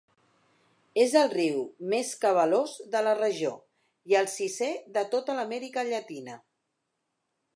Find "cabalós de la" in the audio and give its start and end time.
2.23-3.13